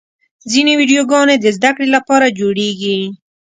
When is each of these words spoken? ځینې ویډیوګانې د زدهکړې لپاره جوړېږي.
ځینې 0.51 0.73
ویډیوګانې 0.79 1.35
د 1.39 1.45
زدهکړې 1.55 1.87
لپاره 1.95 2.35
جوړېږي. 2.39 2.99